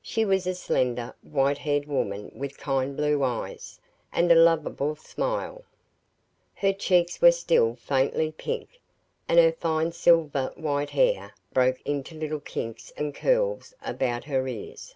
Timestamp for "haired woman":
1.58-2.32